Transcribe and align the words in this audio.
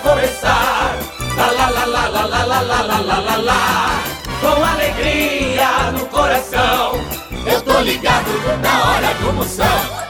vai 0.00 0.14
começar. 0.14 0.96
Lá, 1.36 1.50
lá, 1.50 1.68
lá, 1.70 1.84
lá, 1.84 2.08
lá, 2.08 2.24
lá, 2.26 2.44
lá, 2.44 2.60
lá, 2.60 2.82
lá, 2.82 3.00
lá, 3.00 3.18
lá, 3.20 3.36
lá. 3.36 4.02
Com 4.40 4.64
alegria 4.64 5.92
no 5.92 6.06
coração. 6.06 7.00
Eu 7.46 7.62
tô 7.62 7.80
ligado 7.80 8.30
na 8.62 8.90
hora 8.90 9.14
do 9.14 9.32
Moção. 9.32 10.00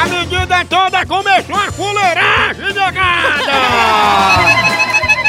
A 0.00 0.08
medida 0.08 0.64
toda 0.64 1.06
começou 1.06 1.56
a 1.56 1.70
fuleiragem, 1.70 2.72
negada! 2.72 3.52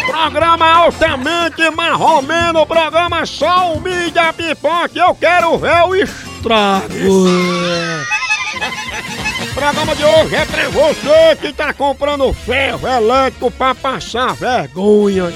programa 0.08 0.72
altamente 0.72 1.70
marromeno, 1.72 2.66
programa 2.66 3.26
só 3.26 3.74
o 3.74 3.82
mídia 3.82 4.32
pipoca, 4.32 4.92
eu 4.98 5.14
quero 5.16 5.58
ver 5.58 5.84
o 5.84 5.96
estrago! 5.96 7.83
O 9.54 9.56
programa 9.56 9.96
de 9.96 10.04
hoje 10.04 10.36
é 10.36 10.46
pra 10.46 10.68
você 10.70 11.36
que 11.40 11.54
tá 11.54 11.72
comprando 11.72 12.34
ferro 12.34 12.88
elétrico 12.88 13.52
pra 13.52 13.76
passar 13.76 14.34
vergonha. 14.34 15.26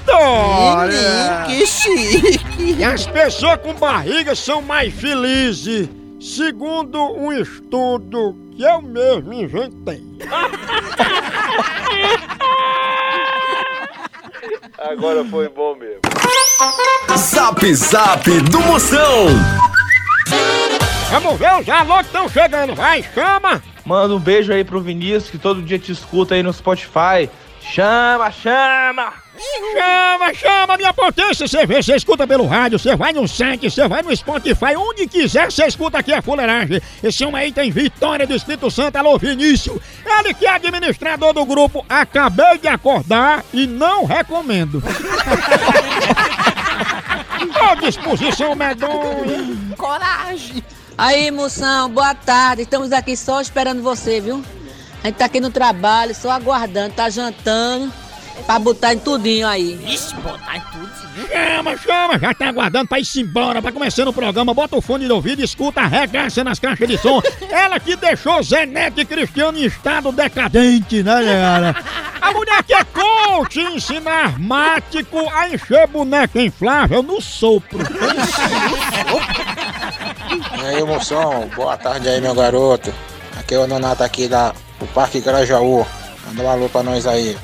Que 1.46 1.68
chique. 1.68 2.76
E 2.80 2.84
as 2.84 3.06
pessoas 3.06 3.60
com 3.62 3.76
barriga 3.76 4.36
são 4.36 4.60
mais 4.60 4.92
felizes, 4.92 5.88
segundo 6.20 7.14
um 7.14 7.32
estudo 7.32 8.36
que 8.56 8.64
eu 8.64 8.82
mesmo 8.82 9.34
inventei. 9.34 10.04
Agora 14.82 15.26
foi 15.26 15.50
bom 15.50 15.76
mesmo. 15.76 16.00
Zap 17.18 17.74
Zap 17.76 18.30
do 18.50 18.62
Moção. 18.62 19.28
Vamos 21.12 21.38
ver 21.38 21.54
os 21.60 21.68
alô 21.68 21.98
que 21.98 22.06
estão 22.06 22.30
chegando, 22.30 22.76
vai, 22.76 23.04
chama! 23.14 23.62
Manda 23.86 24.16
um 24.16 24.20
beijo 24.20 24.54
aí 24.54 24.64
pro 24.64 24.80
Vinícius 24.80 25.30
que 25.30 25.38
todo 25.38 25.62
dia 25.62 25.78
te 25.78 25.92
escuta 25.92 26.36
aí 26.36 26.44
no 26.44 26.54
Spotify. 26.54 27.30
Chama, 27.62 28.32
chama! 28.32 29.14
Chama, 29.74 30.34
chama, 30.34 30.78
minha 30.78 30.94
potência! 30.94 31.48
Você 31.48 31.66
vê, 31.66 31.82
você 31.82 31.96
escuta 31.96 32.26
pelo 32.28 32.46
rádio, 32.46 32.80
você 32.80 32.96
vai 32.96 33.14
no 33.14 33.28
site, 33.28 33.70
você 33.70 33.88
vai 33.88 34.02
no 34.02 34.16
Spotify, 34.16 34.76
onde 34.76 35.08
quiser, 35.08 35.52
você 35.52 35.66
escuta 35.66 36.00
aqui 36.00 36.14
a 36.14 36.22
fuleiragem. 36.22 36.82
Esse 37.04 37.24
homem 37.24 37.44
aí 37.44 37.52
tem 37.52 37.72
Vitória 37.72 38.26
do 38.26 38.36
Espírito 38.36 38.70
Santo, 38.72 38.96
alô 38.98 39.18
Vinícius. 39.18 39.80
Ele 40.06 40.34
que 40.34 40.46
é 40.46 40.52
administrador 40.52 41.34
do 41.34 41.46
grupo, 41.46 41.86
acabei 41.88 42.58
de 42.58 42.68
acordar 42.68 43.46
e 43.54 43.68
não 43.68 44.06
recomendo. 44.06 44.84
Ô 47.72 47.76
disposição 47.76 48.56
medonha! 48.56 49.76
Coragem. 49.78 50.64
Aí, 50.98 51.32
moção, 51.32 51.90
boa 51.90 52.14
tarde. 52.14 52.64
Estamos 52.64 52.92
aqui 52.92 53.16
só 53.16 53.40
esperando 53.40 53.82
você, 53.82 54.20
viu? 54.20 54.44
A 55.04 55.08
gente 55.08 55.18
tá 55.18 55.26
aqui 55.26 55.40
no 55.40 55.50
trabalho, 55.50 56.14
só 56.14 56.32
aguardando, 56.32 56.94
tá 56.94 57.10
jantando, 57.10 57.92
pra 58.46 58.60
botar 58.60 58.94
em 58.94 59.00
tudinho 59.00 59.48
aí. 59.48 59.80
Ixi, 59.88 60.14
botar 60.16 60.58
em 60.58 60.62
tudo, 60.72 60.90
sim. 61.00 61.10
Chama, 61.28 61.78
chama, 61.78 62.20
já 62.20 62.34
tá 62.34 62.50
aguardando 62.50 62.88
pra 62.88 63.00
ir 63.00 63.06
embora, 63.18 63.62
pra 63.62 63.72
começando 63.72 64.10
o 64.10 64.14
programa. 64.14 64.54
Bota 64.54 64.76
o 64.78 64.82
fone 64.82 65.06
de 65.06 65.12
ouvido, 65.12 65.42
escuta, 65.42 65.82
arregaça 65.82 66.44
nas 66.44 66.60
caixas 66.60 66.88
de 66.88 66.98
som. 66.98 67.22
Ela 67.50 67.80
que 67.80 67.96
deixou 67.96 68.42
Zé 68.44 68.66
Neto 68.66 69.00
e 69.02 69.06
Cristiano 69.06 69.58
em 69.58 69.66
estado 69.66 70.12
decadente, 70.12 71.04
né, 71.04 71.24
galera? 71.24 71.76
A 72.22 72.32
mulher 72.32 72.64
que 72.64 72.74
é 72.74 72.84
coach 72.84 73.60
ensina 73.60 74.12
armático 74.12 75.18
a 75.30 75.50
encher 75.50 75.88
boneca 75.88 76.42
inflável 76.42 77.02
no 77.02 77.22
sopro. 77.22 77.80
E 80.58 80.66
aí, 80.66 80.84
moção, 80.84 81.50
boa 81.56 81.78
tarde 81.78 82.10
aí, 82.10 82.22
meu 82.22 82.36
garoto. 82.36 82.94
Aqui 83.38 83.56
é 83.56 83.60
o 83.60 83.68
Nonato 83.68 84.04
aqui 84.04 84.28
da, 84.28 84.54
do 84.80 84.88
Parque 84.88 85.20
Grajaú. 85.20 85.86
Manda 86.28 86.44
um 86.44 86.50
alô 86.50 86.70
pra 86.70 86.84
nós 86.84 87.06
aí. 87.06 87.38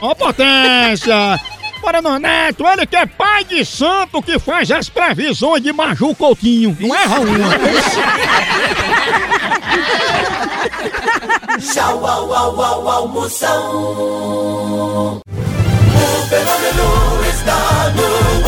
Ó 0.00 0.14
potência! 0.14 1.40
Bora, 1.80 2.02
Nonato, 2.02 2.66
ele 2.66 2.86
que 2.86 2.96
é 2.96 3.06
pai 3.06 3.44
de 3.44 3.64
santo 3.64 4.20
que 4.20 4.38
faz 4.38 4.70
as 4.70 4.88
previsões 4.88 5.62
de 5.62 5.72
Maju 5.72 6.14
Coutinho. 6.14 6.76
Não 6.80 6.94
erra 6.94 7.20
uma. 7.20 7.50
Tchau, 11.60 12.06
au, 12.06 12.32
au, 12.34 12.60
au, 12.60 12.88
au, 12.88 13.08
Moção. 13.08 13.62
O 15.24 16.26
fenômeno 16.28 17.24
está 17.30 17.92
no 17.94 18.47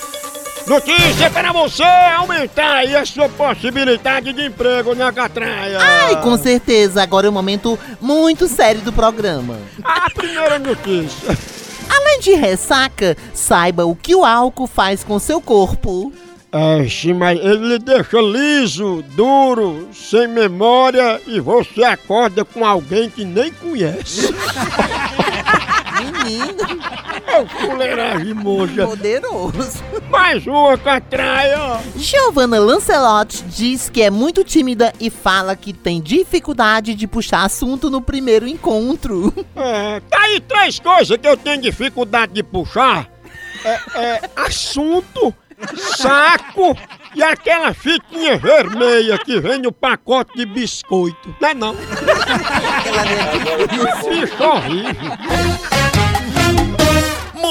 Notícia 0.67 1.29
para 1.31 1.51
você 1.51 1.83
aumentar 1.83 2.77
aí 2.77 2.95
a 2.95 3.05
sua 3.05 3.27
possibilidade 3.27 4.31
de 4.31 4.45
emprego 4.45 4.95
na 4.95 5.11
catraia. 5.11 5.79
Ai, 5.79 6.21
com 6.21 6.37
certeza, 6.37 7.01
agora 7.01 7.27
é 7.27 7.29
um 7.29 7.33
momento 7.33 7.77
muito 7.99 8.47
sério 8.47 8.81
do 8.81 8.93
programa. 8.93 9.57
A 9.83 10.09
primeira 10.09 10.59
notícia. 10.59 11.37
Além 11.89 12.19
de 12.19 12.33
ressaca, 12.33 13.17
saiba 13.33 13.85
o 13.85 13.95
que 13.95 14.15
o 14.15 14.23
álcool 14.23 14.67
faz 14.67 15.03
com 15.03 15.19
seu 15.19 15.41
corpo. 15.41 16.13
É, 16.53 16.87
sim, 16.89 17.13
mas 17.13 17.39
ele 17.39 17.69
lhe 17.69 17.79
deixa 17.79 18.19
liso, 18.19 19.01
duro, 19.15 19.87
sem 19.93 20.27
memória 20.27 21.21
e 21.25 21.39
você 21.39 21.81
acorda 21.83 22.43
com 22.43 22.65
alguém 22.65 23.09
que 23.09 23.23
nem 23.23 23.53
conhece. 23.53 24.33
Menino, 26.03 26.81
É 27.27 27.39
o 27.41 27.47
fuleiragem 27.47 28.33
monja. 28.33 28.85
poderoso. 28.87 29.83
Mais 30.09 30.45
uma 30.45 30.77
catraia. 30.77 31.79
Giovanna 31.95 32.59
Lancelotti 32.59 33.43
diz 33.43 33.89
que 33.89 34.01
é 34.01 34.09
muito 34.09 34.43
tímida 34.43 34.91
e 34.99 35.09
fala 35.09 35.55
que 35.55 35.71
tem 35.73 36.01
dificuldade 36.01 36.93
de 36.95 37.07
puxar 37.07 37.43
assunto 37.45 37.89
no 37.89 38.01
primeiro 38.01 38.47
encontro. 38.47 39.33
É, 39.55 39.99
tá 40.09 40.19
aí 40.21 40.39
três 40.41 40.79
coisas 40.79 41.15
que 41.17 41.27
eu 41.27 41.37
tenho 41.37 41.61
dificuldade 41.61 42.33
de 42.33 42.43
puxar. 42.43 43.07
É, 43.63 43.79
é 43.95 44.21
assunto, 44.35 45.33
saco 45.77 46.75
e 47.15 47.21
aquela 47.23 47.73
fitinha 47.73 48.37
vermelha 48.37 49.17
que 49.19 49.39
vem 49.39 49.59
no 49.59 49.71
pacote 49.71 50.35
de 50.35 50.45
biscoito. 50.45 51.35
Não 51.39 51.49
é 51.49 51.53
não? 51.53 51.75
Bicho 54.09 54.43
horrível. 54.43 55.11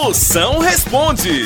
Moção 0.02 0.58
responde. 0.61 1.44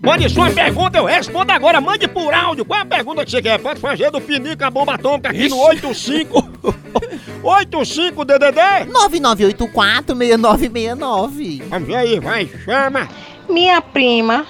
Mande 0.00 0.28
sua 0.28 0.48
pergunta, 0.50 0.98
eu 0.98 1.04
respondo 1.04 1.50
agora. 1.50 1.80
Mande 1.80 2.06
por 2.06 2.32
áudio. 2.32 2.64
Qual 2.64 2.78
é 2.78 2.82
a 2.82 2.86
pergunta 2.86 3.24
que 3.24 3.30
você 3.32 3.42
quer? 3.42 3.58
Pode 3.58 3.80
fazer 3.80 4.08
do 4.08 4.20
Pinica 4.20 4.70
Bomba 4.70 4.94
Atômica 4.94 5.30
aqui 5.30 5.48
no 5.48 5.58
85... 5.58 6.48
85 7.42 8.24
DDD. 8.24 8.60
9984-6969. 10.06 11.62
Vamos 11.68 11.88
ver 11.88 11.96
aí, 11.96 12.20
vai, 12.20 12.48
chama. 12.64 13.08
Minha 13.48 13.80
prima 13.80 14.46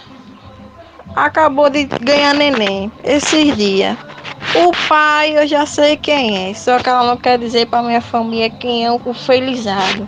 acabou 1.17 1.71
de 1.71 1.85
ganhar 1.85 2.35
neném 2.35 2.93
esses 3.03 3.57
dias. 3.57 3.97
O 4.55 4.73
pai 4.87 5.39
eu 5.39 5.47
já 5.47 5.65
sei 5.65 5.97
quem 5.97 6.51
é, 6.51 6.55
só 6.55 6.79
que 6.79 6.91
ela 6.91 7.05
não 7.05 7.17
quer 7.17 7.39
dizer 7.39 7.67
pra 7.67 7.83
minha 7.83 8.03
família 8.03 8.51
quem 8.51 8.85
é 8.85 8.93
o 8.93 9.15
felizado. 9.15 10.07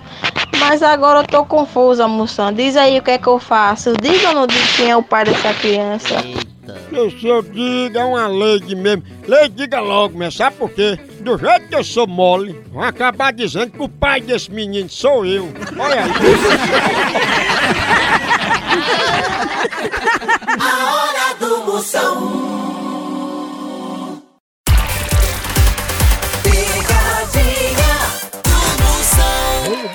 Mas 0.58 0.82
agora 0.82 1.20
eu 1.20 1.24
tô 1.24 1.44
confusa, 1.44 2.08
moção. 2.08 2.52
Diz 2.52 2.76
aí 2.76 2.98
o 2.98 3.02
que 3.02 3.12
é 3.12 3.18
que 3.18 3.26
eu 3.26 3.38
faço. 3.38 3.92
Diga 4.00 4.28
ou 4.28 4.34
não 4.34 4.46
diga 4.46 4.66
quem 4.76 4.90
é 4.90 4.96
o 4.96 5.02
pai 5.02 5.24
dessa 5.24 5.52
criança? 5.54 6.16
Que 6.88 7.10
se 7.18 7.26
eu 7.26 7.42
diga 7.42 8.00
é 8.00 8.04
uma 8.04 8.26
lei 8.26 8.60
mesmo. 8.74 9.02
Lei 9.26 9.48
diga 9.48 9.80
logo, 9.80 10.16
mas 10.18 10.34
sabe 10.34 10.56
por 10.56 10.70
quê? 10.70 10.98
Do 11.20 11.36
jeito 11.38 11.68
que 11.68 11.74
eu 11.74 11.84
sou 11.84 12.06
mole, 12.06 12.60
vão 12.72 12.82
acabar 12.82 13.32
dizendo 13.32 13.72
que 13.72 13.82
o 13.82 13.88
pai 13.88 14.20
desse 14.20 14.50
menino 14.50 14.88
sou 14.88 15.24
eu. 15.26 15.48
Olha 15.78 16.04
aí. 16.04 16.10
A 20.60 20.94
hora 20.94 21.34
do 21.40 21.64
Moção. 21.64 22.74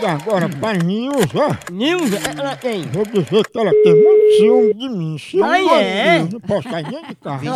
Agora 0.08 0.48
pra 0.50 0.74
Nilza. 0.74 1.60
Nilza, 1.72 2.18
ela 2.38 2.56
tem. 2.56 2.84
Vou 2.84 3.04
dizer 3.06 3.46
que 3.48 3.60
ela 3.60 3.72
tem 3.72 3.94
muito 3.94 4.38
ciúme 4.38 4.74
de 4.74 4.90
mim. 4.90 5.18
Ciúme 5.18 5.50
Ah, 5.50 5.82
é? 5.82 6.20
Não 6.20 6.40
posso 6.40 6.70
sair 6.70 6.90
nem 6.90 7.04
de 7.06 7.16
carro. 7.16 7.44
E 7.44 7.50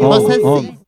você 0.00 0.34
sim. 0.34 0.78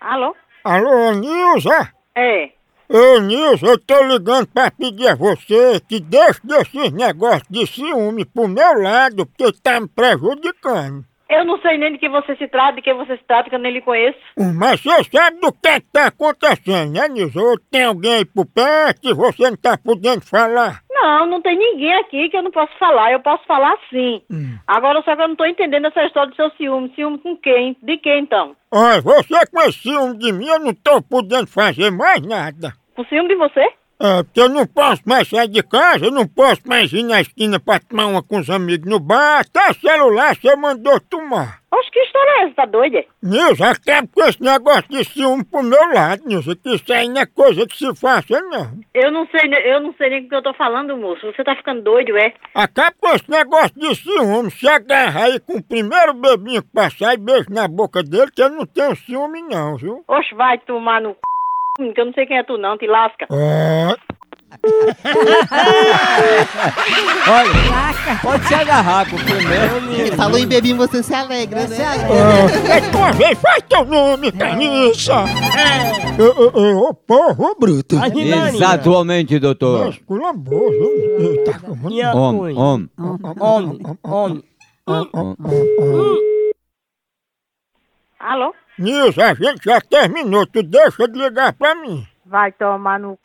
Alô? 0.00 0.34
Alô, 0.64 1.12
Nilza? 1.12 1.92
É. 2.16 2.50
Ô, 2.88 3.20
Nilza, 3.20 3.66
eu 3.66 3.78
tô 3.78 4.02
ligando 4.02 4.46
pra 4.48 4.70
pedir 4.70 5.08
a 5.08 5.14
você 5.14 5.80
que 5.88 6.00
deixe 6.00 6.40
desses 6.44 6.92
negócios 6.92 7.46
de 7.48 7.66
ciúme 7.66 8.24
pro 8.24 8.48
meu 8.48 8.82
lado, 8.82 9.24
porque 9.26 9.52
tá 9.62 9.80
me 9.80 9.88
prejudicando. 9.88 11.04
Eu 11.32 11.46
não 11.46 11.58
sei 11.62 11.78
nem 11.78 11.92
de 11.92 11.98
que 11.98 12.10
você 12.10 12.36
se 12.36 12.46
trata, 12.46 12.74
de 12.74 12.82
que 12.82 12.92
você 12.92 13.16
se 13.16 13.24
trata, 13.24 13.48
que 13.48 13.54
eu 13.54 13.58
nem 13.58 13.72
lhe 13.72 13.80
conheço. 13.80 14.18
Mas 14.54 14.82
você 14.82 15.04
sabe 15.04 15.40
do 15.40 15.50
que 15.50 15.66
é 15.66 15.80
que 15.80 15.86
tá 15.90 16.08
acontecendo, 16.08 16.92
né, 16.92 17.08
Nilza? 17.08 17.40
Ou 17.40 17.58
tem 17.70 17.84
alguém 17.84 18.16
aí 18.16 18.24
por 18.26 18.44
perto 18.44 19.08
e 19.08 19.14
você 19.14 19.48
não 19.48 19.56
tá 19.56 19.78
podendo 19.78 20.20
falar? 20.20 20.82
Não, 20.90 21.26
não 21.26 21.40
tem 21.40 21.58
ninguém 21.58 21.94
aqui 21.94 22.28
que 22.28 22.36
eu 22.36 22.42
não 22.42 22.50
posso 22.50 22.76
falar. 22.78 23.12
Eu 23.12 23.20
posso 23.20 23.44
falar 23.46 23.74
sim. 23.88 24.20
Agora 24.66 25.02
só 25.02 25.16
que 25.16 25.22
eu 25.22 25.28
não 25.28 25.34
tô 25.34 25.46
entendendo 25.46 25.86
essa 25.86 26.04
história 26.04 26.30
do 26.30 26.36
seu 26.36 26.50
ciúme. 26.50 26.92
Ciúme 26.94 27.18
com 27.18 27.34
quem? 27.36 27.76
De 27.82 27.96
quem 27.96 28.20
então? 28.20 28.54
Olha, 28.70 29.00
você 29.00 29.46
com 29.50 29.60
esse 29.62 29.78
ciúme 29.78 30.18
de 30.18 30.32
mim, 30.32 30.46
eu 30.46 30.60
não 30.60 30.74
tô 30.74 31.00
podendo 31.00 31.46
fazer 31.46 31.90
mais 31.90 32.20
nada. 32.20 32.74
Com 32.94 33.04
ciúme 33.06 33.28
de 33.28 33.36
você? 33.36 33.72
É, 34.04 34.24
porque 34.24 34.40
eu 34.40 34.48
não 34.48 34.66
posso 34.66 35.00
mais 35.06 35.28
sair 35.28 35.46
de 35.46 35.62
casa, 35.62 36.06
eu 36.06 36.10
não 36.10 36.26
posso 36.26 36.60
mais 36.66 36.92
ir 36.92 37.04
na 37.04 37.20
esquina 37.20 37.60
pra 37.60 37.78
tomar 37.78 38.06
uma 38.06 38.20
com 38.20 38.38
os 38.38 38.50
amigos 38.50 38.90
no 38.90 38.98
bar, 38.98 39.42
até 39.42 39.72
celular 39.74 40.34
você 40.34 40.56
mandou 40.56 40.98
tomar. 40.98 41.60
Oxe, 41.70 41.90
que 41.92 42.00
história 42.00 42.30
é 42.30 42.44
essa? 42.44 42.54
Tá 42.56 42.66
doida? 42.66 43.04
Nilza, 43.22 43.70
acaba 43.70 44.08
com 44.12 44.24
esse 44.24 44.42
negócio 44.42 44.88
de 44.90 45.04
ciúme 45.04 45.44
pro 45.44 45.62
meu 45.62 45.94
lado, 45.94 46.24
Nilza, 46.26 46.56
que 46.56 46.74
isso 46.74 46.92
aí 46.92 47.08
não 47.08 47.20
é 47.20 47.26
coisa 47.26 47.64
que 47.64 47.76
se 47.76 47.94
faça, 47.94 48.40
não. 48.40 48.72
Eu 48.92 49.12
não 49.12 49.24
sei, 49.28 49.48
eu 49.72 49.80
não 49.80 49.94
sei 49.94 50.10
nem 50.10 50.26
o 50.26 50.28
que 50.28 50.34
eu 50.34 50.42
tô 50.42 50.52
falando, 50.52 50.96
moço. 50.96 51.24
Você 51.24 51.44
tá 51.44 51.54
ficando 51.54 51.82
doido, 51.82 52.16
é? 52.18 52.34
Acaba 52.54 52.92
com 53.00 53.08
esse 53.14 53.30
negócio 53.30 53.72
de 53.76 53.94
ciúme, 53.94 54.50
se 54.50 54.68
agarra 54.68 55.26
aí 55.26 55.38
com 55.38 55.58
o 55.58 55.62
primeiro 55.62 56.12
bebinho 56.12 56.62
que 56.62 56.72
passar 56.74 57.14
e 57.14 57.18
beijo 57.18 57.46
na 57.50 57.68
boca 57.68 58.02
dele, 58.02 58.32
que 58.32 58.42
eu 58.42 58.50
não 58.50 58.66
tenho 58.66 58.96
ciúme 58.96 59.42
não, 59.42 59.76
viu? 59.76 60.04
Oxe, 60.08 60.34
vai 60.34 60.58
tomar 60.58 61.00
no 61.00 61.10
c... 61.12 61.31
que 61.76 62.00
eu 62.00 62.04
não 62.06 62.12
sei 62.12 62.26
quem 62.26 62.36
é 62.36 62.42
tu 62.42 62.58
não, 62.58 62.76
te 62.76 62.86
lasca. 62.86 63.26
É, 63.30 63.96
Olha, 67.30 68.18
pode 68.22 68.44
se 68.46 68.54
agarrar 68.54 69.08
com 69.08 69.16
o 69.16 69.24
primeiro. 69.24 69.92
Ele 69.94 70.12
falou 70.14 70.38
em 70.38 70.46
bebinho, 70.46 70.76
você 70.76 71.02
se 71.02 71.14
alegra, 71.14 71.66
né? 71.66 71.76
é, 72.68 72.76
é 72.76 72.90
tua 72.90 73.12
vez, 73.12 73.38
faz 73.40 73.62
teu 73.66 73.86
nome, 73.86 74.30
carniça! 74.32 75.24
Ô, 76.18 76.42
ô, 76.42 76.50
ô, 76.60 76.88
ô, 76.90 76.94
porra, 76.94 77.54
bruto! 77.58 77.96
Exatamente, 78.56 79.38
doutor. 79.38 79.78
Viu? 80.50 81.18
Eita, 81.18 81.58
como- 81.60 81.88
Homem, 82.14 82.54
homem. 82.58 82.90
Homem, 83.40 83.80
homem. 84.04 84.44
Alô? 88.20 88.54
Nilza, 88.82 89.30
a 89.30 89.34
gente 89.34 89.64
já 89.64 89.80
terminou, 89.80 90.44
tu 90.46 90.60
deixa 90.62 91.06
de 91.06 91.18
ligar 91.18 91.52
pra 91.52 91.74
mim. 91.76 92.04
Vai 92.26 92.50
tomar 92.52 92.98
no 92.98 93.12
c... 93.12 93.18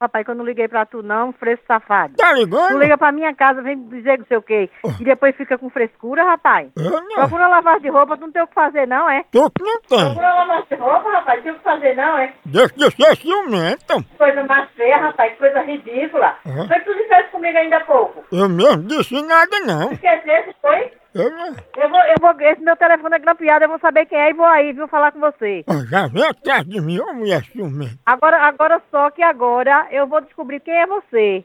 Rapaz, 0.00 0.24
que 0.24 0.30
eu 0.32 0.34
não 0.34 0.44
liguei 0.44 0.66
pra 0.66 0.84
tu 0.84 1.00
não, 1.00 1.32
fresco 1.32 1.64
safado. 1.66 2.14
Tá 2.16 2.30
Tu 2.30 2.34
ligando? 2.34 2.78
liga 2.78 2.98
pra 2.98 3.12
minha 3.12 3.32
casa, 3.36 3.62
vem 3.62 3.80
dizer 3.88 4.18
não 4.18 4.26
sei 4.26 4.36
o 4.36 4.42
quê. 4.42 4.68
E 5.00 5.04
depois 5.04 5.36
fica 5.36 5.56
com 5.56 5.70
frescura, 5.70 6.24
rapaz. 6.24 6.70
Eu 6.76 6.90
não. 6.90 7.14
Procura 7.14 7.46
lavar 7.46 7.78
de 7.78 7.88
roupa, 7.88 8.16
tu 8.16 8.22
não 8.22 8.32
tem 8.32 8.42
o 8.42 8.46
que 8.48 8.54
fazer 8.54 8.84
não, 8.86 9.08
é? 9.08 9.24
Tu 9.30 9.50
que 9.50 9.62
não 9.62 9.80
tem. 9.82 9.98
Procura 10.04 10.34
lavar 10.34 10.62
de 10.68 10.74
roupa, 10.74 11.10
rapaz, 11.12 11.42
tem 11.44 11.52
o 11.52 11.54
que 11.54 11.62
fazer 11.62 11.94
não, 11.94 12.18
é? 12.18 12.32
Deixa 12.44 12.74
de 12.74 12.90
ser 12.90 13.16
ciumento. 13.16 14.04
Coisa 14.18 14.42
mais 14.44 14.68
feia, 14.70 14.96
rapaz, 14.98 15.38
coisa 15.38 15.60
ridícula. 15.62 16.36
Uhum. 16.46 16.66
Foi 16.66 16.78
que 16.80 16.84
tu 16.84 16.94
disseste 16.96 17.30
comigo 17.30 17.58
ainda 17.58 17.76
há 17.76 17.84
pouco. 17.84 18.24
Eu 18.32 18.48
mesmo 18.48 18.82
disse 18.84 19.22
nada, 19.22 19.60
não. 19.60 19.92
Esquecesse, 19.92 20.52
foi? 20.60 20.90
Eu 21.14 21.30
não. 21.30 21.54
Eu 21.76 21.88
vou, 21.90 22.00
eu 22.00 22.14
vou, 22.20 22.40
esse 22.40 22.62
meu 22.62 22.76
telefone 22.76 23.16
é 23.16 23.18
grampeado, 23.18 23.64
eu 23.64 23.68
vou 23.68 23.78
saber 23.78 24.06
quem 24.06 24.18
é 24.18 24.30
e 24.30 24.34
vou 24.34 24.46
aí, 24.46 24.72
viu, 24.72 24.88
falar 24.88 25.12
com 25.12 25.20
você. 25.20 25.64
Já 25.90 26.06
vem 26.08 26.24
atrás 26.24 26.64
de 26.64 26.80
mim, 26.80 26.98
ô 27.00 27.12
mulher 27.12 27.42
ciumenta. 27.44 27.98
Agora, 28.06 28.38
agora 28.42 28.80
só 28.90 29.10
que 29.10 29.22
agora 29.22 29.86
eu 29.90 30.06
vou 30.06 30.20
descobrir 30.22 30.60
quem 30.60 30.74
é 30.74 30.86
você. 30.86 31.44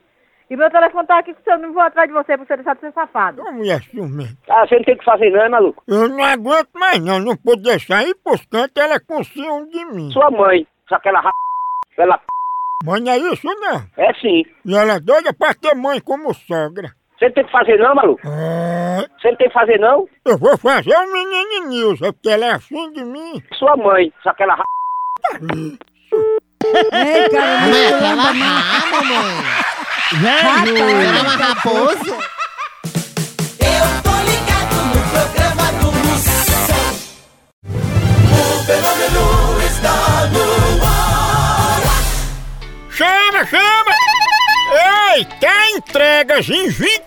E 0.49 0.55
meu 0.55 0.71
telefone 0.71 1.05
tá 1.07 1.19
aqui 1.19 1.33
com 1.33 1.41
o 1.41 1.43
seu 1.43 1.55
número, 1.55 1.73
vou 1.73 1.83
atrás 1.83 2.07
de 2.07 2.13
você 2.13 2.37
pra 2.37 2.45
você 2.45 2.55
deixar 2.55 2.75
de 2.75 2.79
ser 2.79 2.93
safado. 2.93 3.41
Ô 3.41 3.51
mulher 3.51 3.81
ciumenta. 3.81 4.37
Ah, 4.49 4.65
você 4.65 4.75
não 4.77 4.83
tem 4.83 4.95
o 4.95 4.97
que 4.99 5.03
fazer 5.03 5.29
não, 5.29 5.41
é 5.41 5.49
maluco? 5.49 5.83
Eu 5.85 6.07
não 6.07 6.23
aguento 6.23 6.69
mais, 6.73 6.99
não. 7.03 7.19
Não 7.19 7.35
pude 7.35 7.63
deixar 7.63 8.07
ir 8.07 8.15
pros 8.23 8.45
cantos, 8.45 8.81
ela 8.81 8.93
é 8.95 8.99
com 8.99 9.21
ciúme 9.25 9.69
de 9.69 9.83
mim. 9.85 10.09
Sua 10.11 10.31
mãe, 10.31 10.65
só 10.87 10.95
aquela 10.95 11.19
ra... 11.19 11.31
Ela 11.97 12.21
Mas 12.85 13.01
não 13.01 13.11
é 13.11 13.17
isso, 13.17 13.45
não. 13.45 13.81
é 13.97 14.13
sim. 14.21 14.45
E 14.63 14.73
ela 14.73 14.93
é 14.93 14.99
doida 15.01 15.33
pra 15.33 15.53
ter 15.53 15.75
mãe 15.75 15.99
como 15.99 16.33
sogra. 16.33 16.91
Você 17.17 17.25
não 17.25 17.33
tem 17.33 17.43
o 17.43 17.45
que 17.47 17.51
fazer 17.51 17.77
não, 17.79 17.95
maluco? 17.95 18.21
Ah, 18.25 19.05
Você 19.19 19.29
não 19.31 19.37
tem 19.37 19.47
o 19.47 19.49
que 19.49 19.53
fazer 19.53 19.79
não? 19.79 20.07
eu 20.25 20.37
vou 20.37 20.57
fazer 20.57 20.95
o 20.95 21.11
menino 21.11 21.67
Nilza, 21.69 22.13
porque 22.13 22.29
ela 22.29 22.45
é 22.45 22.51
afim 22.51 22.91
de 22.93 23.03
mim. 23.03 23.41
Sua 23.57 23.75
mãe, 23.75 24.13
só 24.21 24.29
aquela 24.29 24.55
ra... 24.55 24.63
Ei, 26.63 27.29
cara, 27.29 27.61
Mãe, 27.61 27.87
aquela 27.87 28.13
raba, 28.15 29.01
mãe. 29.03 29.23
Era 31.07 31.21
uma 31.21 31.35
raposa. 31.37 32.11
Eu 33.59 33.85
tô 34.03 34.15
ligado 34.29 34.75
no 34.93 34.99
programa 35.11 35.65
do 35.79 35.91
Moção. 36.07 36.85
O 38.31 38.65
fenômeno 38.65 39.25
está 39.65 39.95
no 40.33 40.45
ar. 40.85 41.81
Chama, 42.91 43.45
chama! 43.45 43.93
Ei, 45.15 45.25
quer 45.39 45.69
entregas 45.77 46.49
em 46.49 46.69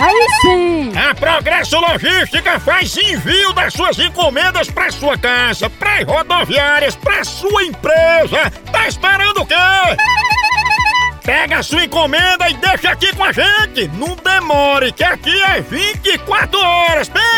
Aí 0.00 0.26
sim! 0.40 0.92
A 0.96 1.14
Progresso 1.14 1.78
Logística 1.78 2.58
faz 2.58 2.96
envio 2.96 3.52
das 3.52 3.74
suas 3.74 3.98
encomendas 3.98 4.70
para 4.70 4.90
sua 4.90 5.18
casa, 5.18 5.68
para 5.68 6.02
rodoviárias, 6.04 6.96
para 6.96 7.22
sua 7.22 7.64
empresa. 7.64 8.50
Tá 8.72 8.88
esperando 8.88 9.42
o 9.42 9.46
quê? 9.46 9.54
Pega 11.22 11.58
a 11.58 11.62
sua 11.62 11.84
encomenda 11.84 12.48
e 12.48 12.54
deixa 12.54 12.90
aqui 12.90 13.14
com 13.14 13.24
a 13.24 13.30
gente. 13.30 13.88
Não 13.88 14.16
demore, 14.16 14.90
que 14.90 15.04
aqui 15.04 15.42
é 15.42 15.60
24 15.60 16.58
horas. 16.58 17.08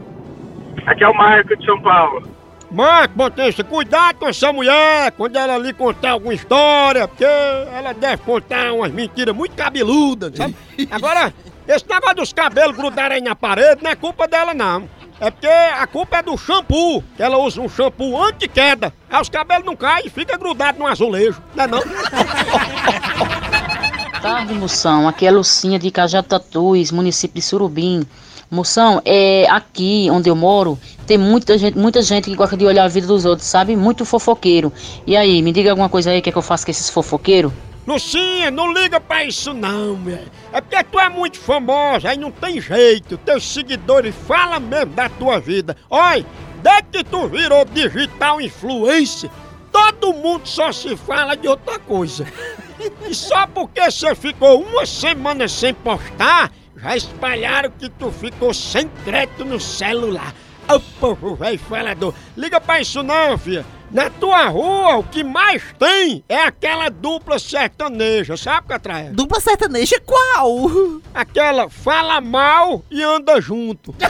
Aqui 0.86 1.04
é 1.04 1.08
o 1.08 1.14
Marco 1.14 1.54
de 1.54 1.66
São 1.66 1.78
Paulo. 1.82 2.39
Marco, 2.70 3.16
Potência, 3.16 3.64
cuidado 3.64 4.18
com 4.18 4.28
essa 4.28 4.52
mulher 4.52 5.10
quando 5.12 5.36
ela 5.36 5.58
lhe 5.58 5.72
contar 5.72 6.10
alguma 6.10 6.32
história, 6.32 7.08
porque 7.08 7.24
ela 7.24 7.92
deve 7.92 8.22
contar 8.22 8.72
umas 8.72 8.92
mentiras 8.92 9.34
muito 9.34 9.56
cabeludas, 9.56 10.36
sabe? 10.36 10.54
Agora, 10.90 11.34
esse 11.66 11.88
negócio 11.88 12.16
dos 12.16 12.32
cabelos 12.32 12.76
grudarem 12.76 13.16
aí 13.16 13.22
na 13.22 13.34
parede 13.34 13.82
não 13.82 13.90
é 13.90 13.96
culpa 13.96 14.28
dela, 14.28 14.54
não. 14.54 14.88
É 15.20 15.30
porque 15.30 15.46
a 15.46 15.86
culpa 15.86 16.18
é 16.18 16.22
do 16.22 16.36
shampoo, 16.38 17.04
que 17.16 17.22
ela 17.22 17.36
usa 17.38 17.60
um 17.60 17.68
shampoo 17.68 18.22
anti-queda. 18.22 18.94
Aí 19.10 19.20
os 19.20 19.28
cabelos 19.28 19.66
não 19.66 19.76
caem 19.76 20.06
e 20.06 20.10
fica 20.10 20.38
grudado 20.38 20.78
no 20.78 20.86
azulejo, 20.86 21.42
não 21.54 21.64
é 21.64 21.66
não? 21.66 21.82
Tarde, 24.22 24.54
Moção. 24.54 25.08
Aqui 25.08 25.26
é 25.26 25.30
Lucinha 25.30 25.78
de 25.78 25.90
Cajatatuís, 25.90 26.90
município 26.90 27.34
de 27.34 27.42
Surubim. 27.42 28.06
Moção, 28.50 29.00
é 29.04 29.46
aqui 29.48 30.08
onde 30.10 30.28
eu 30.28 30.34
moro, 30.34 30.76
tem 31.06 31.16
muita 31.16 31.56
gente, 31.56 31.78
muita 31.78 32.02
gente 32.02 32.28
que 32.28 32.34
gosta 32.34 32.56
de 32.56 32.64
olhar 32.64 32.82
a 32.82 32.88
vida 32.88 33.06
dos 33.06 33.24
outros, 33.24 33.46
sabe? 33.46 33.76
Muito 33.76 34.04
fofoqueiro. 34.04 34.72
E 35.06 35.16
aí, 35.16 35.40
me 35.40 35.52
diga 35.52 35.70
alguma 35.70 35.88
coisa 35.88 36.10
aí, 36.10 36.20
que, 36.20 36.30
é 36.30 36.32
que 36.32 36.38
eu 36.38 36.42
faço 36.42 36.64
com 36.64 36.72
esses 36.72 36.90
fofoqueiros? 36.90 37.52
Lucinha, 37.86 38.50
não 38.50 38.72
liga 38.72 39.00
pra 39.00 39.24
isso 39.24 39.54
não, 39.54 39.94
mulher. 39.94 40.26
É 40.52 40.60
porque 40.60 40.82
tu 40.82 40.98
é 40.98 41.08
muito 41.08 41.38
famosa, 41.38 42.08
aí 42.08 42.16
não 42.16 42.32
tem 42.32 42.60
jeito. 42.60 43.16
Teus 43.18 43.44
seguidores 43.44 44.14
falam 44.26 44.58
mesmo 44.58 44.94
da 44.94 45.08
tua 45.08 45.38
vida. 45.38 45.76
Olha, 45.88 46.26
desde 46.60 46.88
que 46.90 47.04
tu 47.04 47.28
virou 47.28 47.64
digital 47.64 48.40
influencer, 48.40 49.30
todo 49.70 50.12
mundo 50.12 50.42
só 50.44 50.72
se 50.72 50.96
fala 50.96 51.36
de 51.36 51.46
outra 51.46 51.78
coisa. 51.78 52.26
E 53.08 53.14
só 53.14 53.46
porque 53.46 53.90
você 53.90 54.14
ficou 54.14 54.62
uma 54.62 54.86
semana 54.86 55.46
sem 55.46 55.72
postar, 55.74 56.50
já 56.82 56.96
espalharam 56.96 57.70
que 57.70 57.88
tu 57.88 58.10
ficou 58.10 58.52
sem 58.54 58.88
crédito 59.04 59.44
no 59.44 59.60
celular. 59.60 60.34
Ô 60.68 60.80
povo 61.00 61.34
velho 61.34 61.58
falador, 61.58 62.14
liga 62.36 62.60
pra 62.60 62.80
isso 62.80 63.02
não, 63.02 63.36
filha. 63.36 63.66
Na 63.90 64.08
tua 64.08 64.46
rua, 64.46 64.98
o 64.98 65.02
que 65.02 65.24
mais 65.24 65.64
tem 65.76 66.22
é 66.28 66.44
aquela 66.44 66.88
dupla 66.88 67.40
sertaneja, 67.40 68.36
sabe, 68.36 68.68
Catraia? 68.68 69.10
Dupla 69.12 69.40
sertaneja 69.40 70.00
qual? 70.06 70.70
Aquela 71.12 71.68
fala 71.68 72.20
mal 72.20 72.84
e 72.88 73.02
anda 73.02 73.40
junto. 73.40 73.92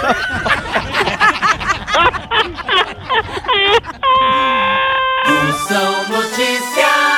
Moção 5.27 6.09
Notícias. 6.09 7.10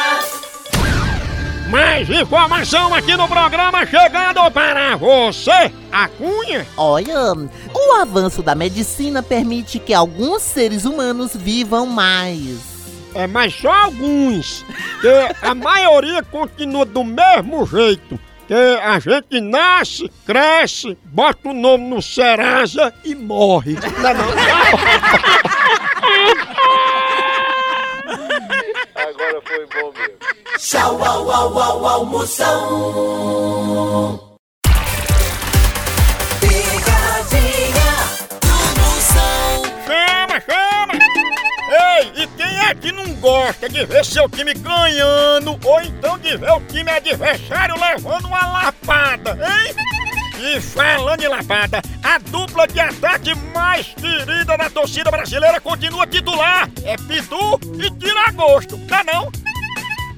Mais 1.73 2.11
informação 2.11 2.93
aqui 2.93 3.17
no 3.17 3.26
programa 3.26 3.87
chegando 3.87 4.50
para 4.50 4.95
você, 4.95 5.73
a 5.91 6.07
Cunha. 6.07 6.67
Olha, 6.76 7.33
o 7.33 7.93
avanço 7.95 8.43
da 8.43 8.55
medicina 8.55 9.23
permite 9.23 9.79
que 9.79 9.95
alguns 9.95 10.43
seres 10.43 10.85
humanos 10.85 11.35
vivam 11.35 11.87
mais. 11.87 12.59
É, 13.14 13.26
mas 13.26 13.55
só 13.55 13.73
alguns. 13.73 14.67
Que 15.00 15.35
a 15.41 15.55
maioria 15.55 16.23
continua 16.23 16.85
do 16.85 17.02
mesmo 17.02 17.64
jeito. 17.67 18.21
Que 18.47 18.79
a 18.83 18.99
gente 18.99 19.41
nasce, 19.41 20.11
cresce, 20.26 20.99
bota 21.05 21.49
o 21.49 21.55
nome 21.55 21.88
no 21.88 22.02
Serasa 22.02 22.93
e 23.02 23.14
morre. 23.14 23.79
Não 23.99 24.09
é 24.11 24.12
não? 24.12 24.26
Agora 29.33 29.43
foi 29.47 29.67
bom 29.67 29.93
mesmo. 29.93 30.19
Tchau, 30.59 31.03
au, 31.03 31.31
au, 31.31 31.59
au, 31.59 31.87
au, 31.87 32.05
Moção. 32.05 32.51
Pegadinha 36.39 37.95
do 38.43 38.55
Moção. 38.79 39.62
Chama, 39.87 40.37
chama! 40.41 40.95
Ei, 41.71 42.12
e 42.23 42.27
quem 42.37 42.55
é 42.69 42.75
que 42.75 42.93
não 42.93 43.07
gosta 43.15 43.71
de 43.71 43.87
ver 43.87 44.05
seu 44.05 44.29
time 44.29 44.53
ganhando 44.53 45.59
ou 45.65 45.81
então 45.81 46.19
de 46.19 46.37
ver 46.37 46.51
o 46.51 46.61
time 46.67 46.91
adversário 46.91 47.75
levando 47.81 48.27
uma 48.27 48.47
lapada, 48.47 49.31
hein? 49.33 49.75
E 50.44 50.61
falando 50.61 51.22
em 51.22 51.28
lapada, 51.28 51.80
a 52.02 52.18
dupla 52.18 52.66
de 52.66 52.80
ataque 52.80 53.32
mais 53.54 53.87
querida 53.94 54.58
da 54.58 54.68
torcida 54.68 55.08
brasileira 55.08 55.61
continua 55.61 56.04
titular. 56.04 56.68
É 56.84 56.96
Pitu 56.96 57.61
e 57.78 57.88
Tiragosto, 57.92 58.76
tá 58.88 59.04
não? 59.04 59.30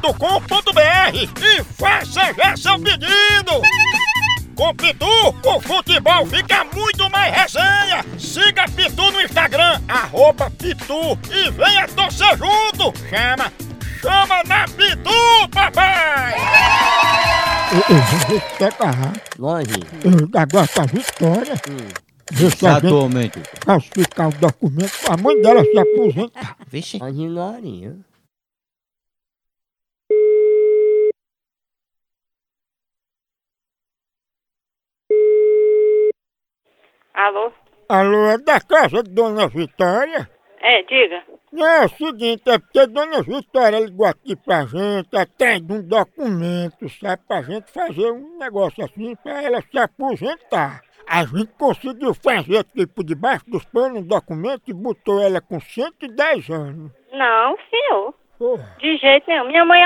loja.pitu.com.br 0.00 1.44
e 1.44 1.64
faça 1.74 2.32
já 2.34 2.56
seu 2.56 2.78
pedido. 2.78 3.60
Com 4.54 4.74
Pitu, 4.74 5.06
o 5.06 5.60
futebol 5.60 6.26
fica 6.26 6.64
muito 6.64 7.08
mais 7.10 7.34
resenha. 7.34 8.04
Siga 8.18 8.64
Pitu 8.68 9.10
no 9.10 9.20
Instagram, 9.20 9.80
arroba 9.88 10.50
Pitu 10.50 11.18
e 11.30 11.50
venha 11.50 11.88
torcer 11.88 12.36
junto. 12.36 12.92
Chama, 13.08 13.52
chama 14.00 14.42
na 14.46 14.64
Pitu, 14.66 15.48
papai! 15.52 16.34
Quer 18.58 18.72
carrar? 18.74 19.12
Longe. 19.38 19.80
Agora 20.34 20.68
com 20.68 20.80
a 20.80 20.86
Vitória. 20.86 21.54
Deixa 22.32 22.76
a 22.76 22.80
gente 22.80 22.86
Exatamente. 22.86 23.40
falsificar 23.64 24.28
o 24.28 24.32
documento 24.32 24.92
pra 25.04 25.16
mãe 25.16 25.40
dela 25.40 25.64
se 25.64 25.78
aposentar. 25.78 26.56
Vixe. 26.68 26.96
Imaginaria. 26.98 27.96
Alô? 37.20 37.52
Alô, 37.86 38.30
é 38.30 38.38
da 38.38 38.58
casa 38.62 39.02
de 39.02 39.10
Dona 39.10 39.46
Vitória? 39.46 40.26
É, 40.58 40.82
diga. 40.84 41.22
Não, 41.52 41.66
é 41.66 41.84
o 41.84 41.88
seguinte, 41.90 42.48
é 42.48 42.58
porque 42.58 42.86
Dona 42.86 43.22
Vitória 43.22 43.78
ligou 43.78 44.06
aqui 44.06 44.34
pra 44.34 44.64
gente 44.64 45.14
atrás 45.14 45.60
de 45.60 45.70
um 45.70 45.82
documento, 45.86 46.88
sabe? 46.88 47.22
Pra 47.28 47.42
gente 47.42 47.70
fazer 47.70 48.10
um 48.10 48.38
negócio 48.38 48.82
assim 48.82 49.14
pra 49.16 49.42
ela 49.42 49.60
se 49.60 49.78
aposentar. 49.78 50.80
A 51.06 51.26
gente 51.26 51.52
conseguiu 51.58 52.14
fazer 52.14 52.56
aqui 52.56 52.86
por 52.86 53.04
debaixo 53.04 53.44
dos 53.50 53.66
panos 53.66 53.98
um 53.98 54.06
documento 54.06 54.62
e 54.68 54.72
botou 54.72 55.20
ela 55.20 55.42
com 55.42 55.60
110 55.60 56.48
anos. 56.48 56.90
Não, 57.12 57.56
senhor. 57.68 58.14
Porra. 58.38 58.76
De 58.78 58.96
jeito 58.96 59.28
nenhum. 59.28 59.48
Minha 59.48 59.66
mãe, 59.66 59.82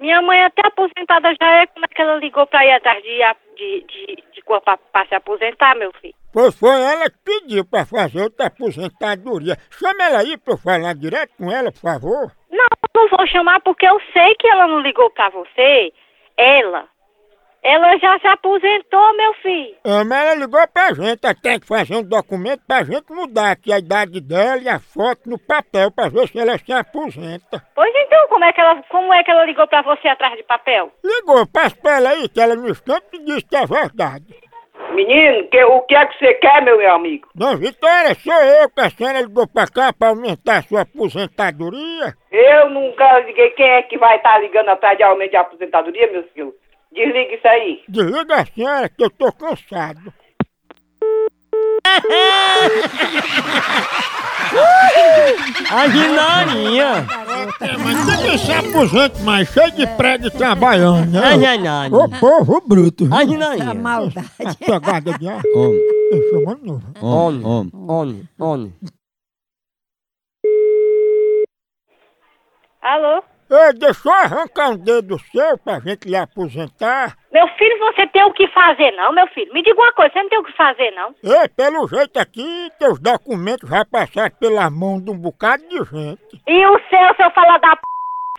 minha 0.00 0.22
mãe 0.22 0.42
até 0.44 0.66
aposentada 0.66 1.34
já 1.40 1.62
é. 1.62 1.66
Como 1.66 1.84
é 1.84 1.88
que 1.88 2.02
ela 2.02 2.16
ligou 2.16 2.46
pra 2.46 2.64
ir 2.64 2.72
atrás 2.72 3.02
de, 3.02 3.18
de, 3.56 3.84
de, 3.86 4.24
de 4.32 4.42
corpo 4.42 4.64
pra, 4.64 4.76
pra 4.76 5.06
se 5.06 5.14
aposentar, 5.14 5.76
meu 5.76 5.92
filho? 5.94 6.14
Pois 6.32 6.58
foi 6.58 6.80
ela 6.80 7.10
que 7.10 7.18
pediu 7.24 7.64
pra 7.64 7.86
fazer 7.86 8.22
outra 8.22 8.46
aposentadoria. 8.46 9.56
Chama 9.70 10.04
ela 10.04 10.18
aí 10.20 10.36
pra 10.36 10.54
eu 10.54 10.58
falar 10.58 10.94
direto 10.94 11.32
com 11.36 11.50
ela, 11.50 11.72
por 11.72 11.80
favor. 11.80 12.32
Não, 12.50 12.66
não 12.94 13.08
vou 13.08 13.26
chamar 13.26 13.60
porque 13.60 13.86
eu 13.86 14.00
sei 14.12 14.34
que 14.38 14.48
ela 14.48 14.66
não 14.66 14.80
ligou 14.80 15.10
pra 15.10 15.30
você. 15.30 15.92
Ela. 16.36 16.86
Ela 17.68 17.98
já 17.98 18.18
se 18.18 18.26
aposentou, 18.26 19.14
meu 19.14 19.34
filho. 19.42 19.74
É, 19.84 20.02
mas 20.02 20.26
ela 20.26 20.34
ligou 20.36 20.66
pra 20.68 20.94
gente, 20.94 21.20
ela 21.22 21.34
tem 21.34 21.60
que 21.60 21.66
fazer 21.66 21.96
um 21.96 22.02
documento 22.02 22.62
pra 22.66 22.82
gente 22.82 23.12
mudar 23.12 23.50
aqui 23.50 23.70
a 23.70 23.78
idade 23.78 24.22
dela 24.22 24.56
e 24.62 24.68
a 24.70 24.80
foto 24.80 25.28
no 25.28 25.38
papel 25.38 25.90
pra 25.90 26.08
ver 26.08 26.26
se 26.28 26.38
ela 26.38 26.56
se 26.56 26.72
aposenta. 26.72 27.62
Pois 27.74 27.92
então, 27.94 28.26
como 28.28 28.42
é 28.42 28.52
que 28.54 28.60
ela, 28.62 28.82
como 28.88 29.12
é 29.12 29.22
que 29.22 29.30
ela 29.30 29.44
ligou 29.44 29.68
pra 29.68 29.82
você 29.82 30.08
atrás 30.08 30.34
de 30.38 30.44
papel? 30.44 30.90
Ligou, 31.04 31.46
passa 31.46 31.76
pra 31.76 31.98
ela 31.98 32.08
aí 32.08 32.26
que 32.30 32.40
ela 32.40 32.56
no 32.56 32.70
instante 32.70 33.22
disse 33.22 33.44
que 33.44 33.56
é 33.56 33.66
verdade. 33.66 34.34
Menino, 34.94 35.46
que, 35.48 35.62
o 35.62 35.82
que 35.82 35.94
é 35.94 36.06
que 36.06 36.18
você 36.18 36.34
quer, 36.34 36.62
meu 36.62 36.94
amigo? 36.94 37.28
Não, 37.34 37.54
Vitória, 37.58 38.14
sou 38.14 38.32
eu 38.32 38.70
que 38.70 38.80
a 38.80 38.88
senhora 38.88 39.20
ligou 39.20 39.46
pra 39.46 39.66
cá 39.66 39.92
pra 39.92 40.08
aumentar 40.08 40.56
a 40.56 40.62
sua 40.62 40.80
aposentadoria. 40.80 42.14
Eu 42.32 42.70
nunca 42.70 43.18
liguei. 43.20 43.50
Quem 43.50 43.68
é 43.68 43.82
que 43.82 43.98
vai 43.98 44.16
estar 44.16 44.38
ligando 44.38 44.70
atrás 44.70 44.96
de 44.96 45.02
aumento 45.04 45.32
de 45.32 45.36
aposentadoria, 45.36 46.10
meu 46.10 46.22
filho? 46.32 46.54
Desliga 46.92 47.34
isso 47.34 47.48
aí. 47.48 47.82
Desliga 47.88 48.34
a 48.36 48.46
senhora 48.46 48.88
que 48.88 49.04
eu 49.04 49.10
tô 49.10 49.30
cansado. 49.32 50.12
A 55.70 55.88
ginarinha. 55.88 57.06
Mas 57.84 58.06
tem 58.06 58.30
que 58.30 58.38
se 58.38 58.52
aposente 58.52 59.20
mais, 59.22 59.48
cheio 59.48 59.70
de 59.72 59.86
prego 59.86 60.30
trabalhando, 60.30 61.10
né? 61.12 61.20
A 61.20 61.38
ginarinha. 61.38 61.98
Ô 61.98 62.08
povo 62.08 62.62
bruto. 62.66 63.08
A 63.14 63.24
ginarinha. 63.24 63.74
maldade. 63.74 64.28
A 64.44 64.54
pegada 64.54 65.18
de 65.18 65.28
ar. 65.28 65.42
Homem, 65.54 65.80
Eu 66.12 66.30
chamando 66.30 66.64
novo. 66.64 66.84
homem, 67.06 67.44
homem, 67.44 67.72
homem, 67.88 68.28
homem. 68.38 68.74
Alô? 72.80 73.22
Ei, 73.50 73.72
deixou 73.72 74.12
arrancar 74.12 74.68
um 74.70 74.76
dedo 74.76 75.18
seu 75.32 75.56
pra 75.56 75.80
gente 75.80 76.06
lhe 76.06 76.14
aposentar? 76.16 77.16
Meu 77.32 77.48
filho, 77.56 77.78
você 77.78 78.06
tem 78.08 78.22
o 78.24 78.32
que 78.34 78.46
fazer, 78.48 78.90
não, 78.92 79.10
meu 79.12 79.26
filho? 79.28 79.50
Me 79.54 79.62
diga 79.62 79.80
uma 79.80 79.92
coisa, 79.94 80.12
você 80.12 80.22
não 80.22 80.28
tem 80.28 80.38
o 80.38 80.44
que 80.44 80.52
fazer, 80.56 80.90
não? 80.90 81.14
Ei, 81.24 81.48
pelo 81.56 81.88
jeito 81.88 82.18
aqui, 82.18 82.70
teus 82.78 83.00
documentos 83.00 83.68
já 83.70 83.86
passaram 83.86 84.30
pela 84.38 84.68
mão 84.68 85.00
de 85.00 85.10
um 85.10 85.16
bocado 85.16 85.62
de 85.66 85.78
gente. 85.78 86.42
E 86.46 86.66
o 86.66 86.78
seu, 86.90 87.14
seu 87.16 87.30
fala 87.30 87.56
da 87.56 87.74
p... 87.74 87.80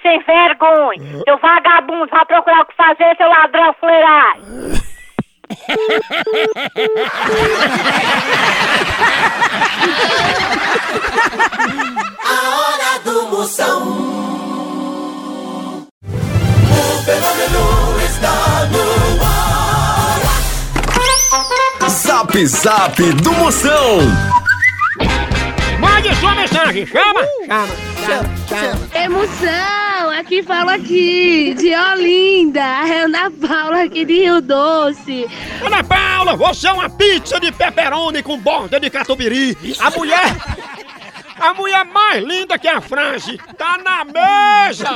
sem 0.04 0.20
vergonha? 0.20 1.24
Seu 1.24 1.38
vagabundo, 1.39 2.08
vai 2.12 2.25
procurar 2.25 2.62
o 2.62 2.66
que 2.66 2.75
fazer, 2.75 3.18
seu 3.18 3.28
ladrão 3.28 3.74
fuleiragem. 3.80 4.44
A 12.24 12.60
hora 12.60 13.00
do 13.04 13.28
Moção. 13.30 14.19
Fenômeno 17.22 18.00
está 18.02 18.68
no 18.72 19.24
ar. 19.24 19.50
Zap 21.90 22.46
Zap 22.46 23.02
do 23.14 23.34
Moção. 23.34 24.00
Mande 25.79 26.16
sua 26.18 26.36
mensagem, 26.36 26.86
chama! 26.86 27.22
Chama, 27.48 27.68
chama, 28.05 28.29
chama. 28.48 28.88
Emoção, 28.94 30.12
aqui 30.20 30.44
fala 30.44 30.75
aqui, 30.75 31.55
de 31.58 31.74
Olinda, 31.75 32.64
a 32.64 32.84
Ana 32.84 33.32
Paula 33.32 33.84
aqui 33.84 34.05
de 34.05 34.14
Rio 34.14 34.42
Doce. 34.42 35.25
Ana 35.66 35.84
Paula, 35.84 36.36
você 36.36 36.68
é 36.68 36.74
uma 36.74 36.90
pizza 36.90 37.40
de 37.40 37.51
pepperoni 37.51 38.22
com 38.22 38.38
borda 38.38 38.79
de 38.79 38.90
catupiry. 38.90 39.58
A 39.79 39.90
mulher... 39.92 40.36
A 41.40 41.54
mulher 41.54 41.86
mais 41.86 42.24
linda 42.24 42.58
que 42.60 42.68
a 42.68 42.82
frase 42.82 43.38
tá 43.58 43.78
na 43.78 44.06
mesa! 44.06 44.90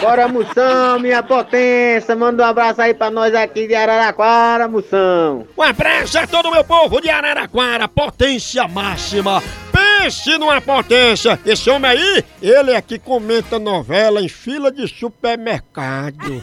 Bora, 0.00 0.28
Moção, 0.28 0.98
minha 0.98 1.22
potência. 1.22 2.14
Manda 2.14 2.42
um 2.44 2.46
abraço 2.46 2.80
aí 2.80 2.94
pra 2.94 3.10
nós 3.10 3.34
aqui 3.34 3.66
de 3.66 3.74
Araraquara, 3.74 4.68
Moção. 4.68 5.46
Um 5.56 5.62
abraço 5.62 6.18
a 6.18 6.26
todo 6.26 6.46
o 6.46 6.52
meu 6.52 6.64
povo 6.64 7.00
de 7.00 7.10
Araraquara, 7.10 7.88
potência 7.88 8.66
máxima. 8.68 9.42
Pense 9.72 10.38
numa 10.38 10.60
potência. 10.60 11.38
Esse 11.44 11.68
homem 11.70 11.90
aí, 11.90 12.24
ele 12.40 12.72
é 12.72 12.80
que 12.80 12.98
comenta 12.98 13.58
novela 13.58 14.20
em 14.20 14.28
fila 14.28 14.70
de 14.70 14.86
supermercado. 14.86 16.42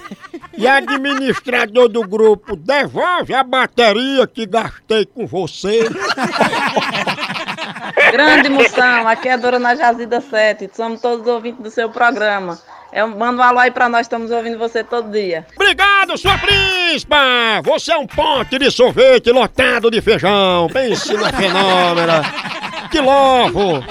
E 0.57 0.67
administrador 0.67 1.87
do 1.87 2.01
grupo, 2.01 2.55
devolve 2.55 3.33
a 3.33 3.43
bateria 3.43 4.27
que 4.27 4.45
gastei 4.45 5.05
com 5.05 5.25
você. 5.25 5.87
Grande 8.15 8.47
moção, 8.47 9.09
aqui 9.09 9.27
é 9.27 9.33
a 9.33 9.37
Dona 9.37 9.75
Jazida 9.75 10.21
7, 10.21 10.69
somos 10.73 11.01
todos 11.01 11.27
ouvintes 11.27 11.61
do 11.61 11.69
seu 11.69 11.89
programa. 11.89 12.57
Eu 12.93 13.09
mando 13.09 13.41
um 13.41 13.43
alô 13.43 13.59
aí 13.59 13.71
pra 13.71 13.89
nós, 13.89 14.05
estamos 14.05 14.31
ouvindo 14.31 14.57
você 14.57 14.85
todo 14.85 15.11
dia. 15.11 15.45
Obrigado, 15.53 16.17
sua 16.17 16.37
príncipa! 16.37 17.17
Você 17.65 17.91
é 17.91 17.97
um 17.97 18.07
pote 18.07 18.57
de 18.57 18.71
sorvete 18.71 19.31
lotado 19.31 19.91
de 19.91 20.01
feijão. 20.01 20.69
Pense 20.71 21.13
na 21.13 21.29
fenômena. 21.33 22.21
Que 22.89 23.01
louco! 23.01 23.83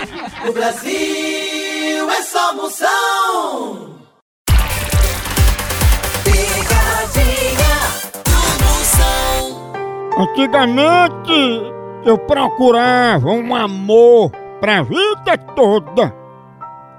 No 0.43 0.53
Brasil 0.55 2.11
é 2.11 2.23
só 2.23 2.55
Moção. 2.55 3.95
Picadinha 6.25 7.77
do 8.25 8.65
Moção. 8.65 9.73
Antigamente 10.19 11.84
eu 12.05 12.19
procurava 12.19 13.31
um 13.31 13.55
amor 13.55 14.31
pra 14.61 14.83
vida 14.83 15.37
toda. 15.55 16.15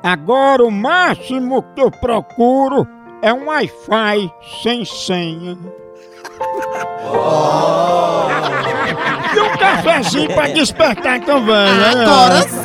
Agora 0.04 0.63
o 0.63 0.72
máximo 0.72 1.63
que 1.74 1.82
eu 1.82 1.89
procuro 1.91 2.88
é 3.22 3.34
um 3.34 3.48
Wi-Fi 3.48 4.32
sem 4.62 4.86
senha. 4.86 5.58
E 9.36 9.39
um 9.39 9.58
cafezinho 9.58 10.34
pra 10.34 10.48
despertar 10.48 11.20
também, 11.22 11.74
né? 11.74 11.89
Agora 11.89 12.41
sim. 12.48 12.64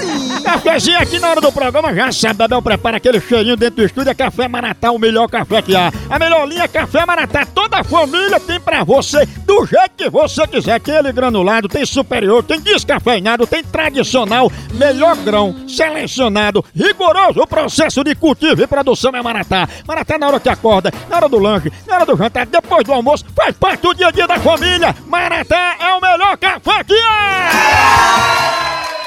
Cafezinho 0.50 0.98
aqui 0.98 1.20
na 1.20 1.30
hora 1.30 1.40
do 1.40 1.52
programa, 1.52 1.94
já 1.94 2.10
sabe, 2.10 2.38
Bebel 2.38 2.60
prepara 2.60 2.96
aquele 2.96 3.20
cheirinho 3.20 3.56
dentro 3.56 3.76
do 3.76 3.84
estúdio, 3.84 4.10
é 4.10 4.14
Café 4.14 4.48
Maratá, 4.48 4.90
o 4.90 4.98
melhor 4.98 5.28
café 5.28 5.62
que 5.62 5.76
há. 5.76 5.92
A 6.10 6.18
melhor 6.18 6.44
linha 6.48 6.64
é 6.64 6.68
Café 6.68 7.06
Maratá, 7.06 7.46
toda 7.46 7.78
a 7.78 7.84
família 7.84 8.40
tem 8.40 8.58
pra 8.58 8.82
você, 8.82 9.24
do 9.46 9.64
jeito 9.64 9.90
que 9.96 10.10
você 10.10 10.44
quiser. 10.48 10.80
Tem 10.80 10.96
ele 10.96 11.12
granulado, 11.12 11.68
tem 11.68 11.86
superior, 11.86 12.42
tem 12.42 12.60
descafeinado, 12.60 13.46
tem 13.46 13.62
tradicional, 13.62 14.50
melhor 14.74 15.16
grão, 15.18 15.54
selecionado, 15.68 16.64
rigoroso 16.74 17.40
o 17.40 17.46
processo 17.46 18.02
de 18.02 18.16
cultivo 18.16 18.60
e 18.60 18.66
produção 18.66 19.12
é 19.14 19.22
Maratá. 19.22 19.68
Maratá 19.86 20.18
na 20.18 20.26
hora 20.26 20.40
que 20.40 20.48
acorda, 20.48 20.92
na 21.08 21.16
hora 21.16 21.28
do 21.28 21.38
lanche, 21.38 21.70
na 21.86 21.94
hora 21.94 22.06
do 22.06 22.16
jantar, 22.16 22.46
depois 22.46 22.82
do 22.84 22.92
almoço, 22.92 23.24
faz 23.36 23.56
parte 23.56 23.82
do 23.82 23.94
dia 23.94 24.08
a 24.08 24.10
dia 24.10 24.26
da 24.26 24.38
família. 24.40 24.96
Maratá 25.06 25.76
é 25.78 25.94
o 25.94 26.00
melhor 26.00 26.36
café 26.36 26.82
que! 26.82 26.99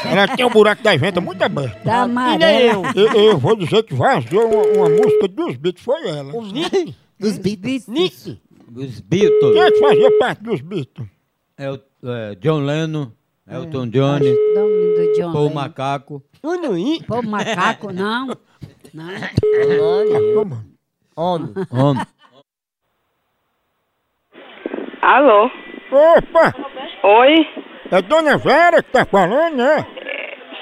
Ela 0.06 0.28
tem 0.36 0.46
um 0.46 0.50
buraco 0.50 0.84
da 0.84 0.96
venta 0.96 1.22
muito 1.22 1.42
aberto. 1.42 1.84
Da 1.84 1.92
E 1.92 1.96
amarela. 2.02 2.38
nem 2.38 2.62
eu. 2.68 2.84
eu. 2.96 3.14
eu 3.32 3.38
vou 3.38 3.56
dizer 3.56 3.84
que 3.84 3.94
vazou 3.94 4.46
uma, 4.48 4.64
uma 4.88 4.90
música 4.90 5.28
dos 5.28 5.56
Beatles, 5.56 5.84
foi 5.84 6.08
ela. 6.10 6.32
Dos 6.32 7.38
Beatles. 7.38 7.88
Os 8.76 9.00
Beatles. 9.02 9.54
Quem 9.54 9.62
é 9.62 9.72
que 9.72 9.80
fazia 9.80 10.18
parte 10.20 10.44
dos 10.44 10.62
Beatles? 10.62 11.08
É 11.58 11.72
o 11.72 11.80
é, 12.06 12.36
John 12.36 12.60
Lennon, 12.62 13.12
Elton 13.50 13.88
John, 13.88 14.20
Nome 14.20 14.22
do 14.26 15.14
John 15.16 15.32
Paul 15.32 15.44
Lennon. 15.46 15.54
Macaco. 15.56 16.24
Pô, 17.08 17.22
macaco, 17.22 17.92
não. 17.94 18.28
Não. 18.94 19.06
Homem. 21.16 21.54
Homem. 21.72 22.06
Alô? 25.02 25.50
Opa! 25.92 26.54
Oi? 27.04 27.36
É 27.92 28.02
Dona 28.02 28.38
Vera 28.38 28.82
que 28.82 28.92
tá 28.92 29.06
falando, 29.06 29.58
né? 29.58 29.86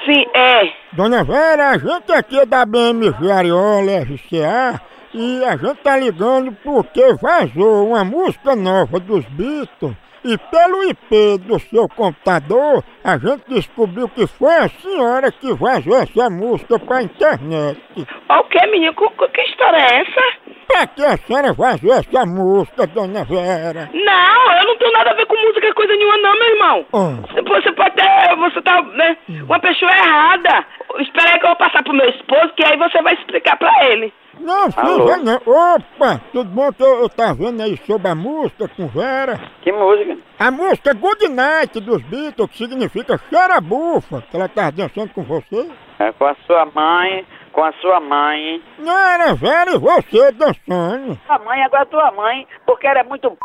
Sim, 0.06 0.26
é. 0.34 0.74
Dona 0.94 1.24
Vera, 1.24 1.70
a 1.70 1.78
gente 1.78 2.12
aqui 2.12 2.40
é 2.40 2.46
da 2.46 2.66
BMG 2.66 3.32
Ariola 3.32 4.02
RCA 4.02 4.82
e 5.14 5.44
a 5.46 5.56
gente 5.56 5.78
tá 5.78 5.98
ligando 5.98 6.52
porque 6.64 7.14
vazou 7.14 7.88
uma 7.88 8.04
música 8.04 8.56
nova 8.56 9.00
dos 9.00 9.24
Beatles 9.26 9.96
E 10.24 10.38
pelo 10.38 10.84
IP 10.84 11.40
do 11.40 11.60
seu 11.60 11.90
computador, 11.90 12.84
a 13.04 13.18
gente 13.18 13.44
descobriu 13.48 14.08
que 14.08 14.28
foi 14.28 14.54
a 14.54 14.70
senhora 14.70 15.32
que 15.32 15.52
vazou 15.54 15.98
essa 15.98 16.30
música 16.30 16.78
pra 16.78 17.02
internet. 17.02 17.82
O 18.30 18.44
que, 18.44 18.68
menino? 18.68 18.94
Que, 18.94 19.28
que 19.30 19.42
história 19.42 19.78
é 19.78 20.02
essa? 20.02 20.22
Pra 20.68 20.88
que 20.88 21.04
a 21.04 21.18
senhora 21.18 21.54
vazou 21.54 21.92
essa 21.92 22.26
música, 22.26 22.86
dona 22.88 23.24
Vera? 23.26 23.90
Não, 23.92 24.58
eu 24.60 24.66
não 24.68 24.78
tenho 24.78 24.94
nada 24.94 25.10
a 25.10 25.14
ver 25.16 25.26
com 25.26 25.36
música, 25.36 25.74
coisa 25.74 25.94
nenhuma 25.96 26.18
não, 26.18 26.34
meu 26.38 26.50
irmão. 26.54 26.86
Você 27.22 27.72
pode 27.72 27.96
ter, 27.96 28.36
você 28.38 28.62
tá, 28.62 28.82
né, 28.82 29.18
uma 29.28 29.60
pessoa 29.60 29.92
errada. 29.92 30.66
Espera 31.00 31.32
aí 31.32 31.40
que 31.40 31.46
eu 31.46 31.50
vou 31.50 31.58
passar 31.58 31.84
pro 31.84 31.94
meu 31.94 32.10
esposo, 32.10 32.54
que 32.56 32.64
aí 32.66 32.78
você 32.78 33.02
vai 33.02 33.16
explicar 33.16 33.58
pra 33.58 33.72
ele. 33.86 34.14
Não, 34.42 34.68
Alô? 34.76 35.18
não. 35.18 35.36
Opa, 35.36 36.20
tudo 36.32 36.50
bom 36.50 36.70
eu, 36.80 37.02
eu 37.02 37.10
tá 37.10 37.32
vendo 37.34 37.62
aí 37.62 37.78
sobre 37.86 38.08
a 38.08 38.16
música 38.16 38.68
com 38.70 38.88
Vera? 38.88 39.40
Que 39.62 39.72
música? 39.72 40.18
A 40.40 40.50
música 40.52 40.94
Good 40.94 41.28
Night 41.30 41.80
dos 41.80 42.02
Beatles, 42.04 42.50
que 42.50 42.58
significa 42.58 43.20
cheira 43.30 43.62
bufa, 43.62 44.22
que 44.30 44.36
ela 44.36 44.50
tá 44.50 44.72
dançando 44.72 45.14
com 45.14 45.24
você. 45.24 45.70
É 46.00 46.12
com 46.14 46.26
a 46.26 46.36
sua 46.48 46.66
mãe, 46.66 47.26
com 47.52 47.64
a 47.64 47.72
sua 47.74 48.00
mãe. 48.00 48.62
Não, 48.80 48.98
era 48.98 49.36
Vera 49.36 49.72
e 49.76 49.78
você 49.78 50.32
dançando. 50.32 51.20
A 51.30 51.40
mãe, 51.40 51.62
agora 51.64 51.86
tua 51.86 52.12
mãe, 52.12 52.48
porque 52.66 52.88
ela 52.88 53.00
é 53.02 53.04
muito 53.04 53.30
p... 53.30 53.38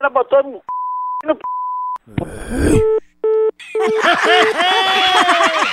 ela 0.00 0.10
botou 0.10 0.42
no 0.42 0.60
no 1.24 1.38
Nigeri, 3.74 4.44